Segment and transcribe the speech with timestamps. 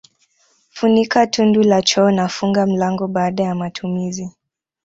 [0.69, 4.29] Funika tundu la choo na funga mlango baada ya matumizi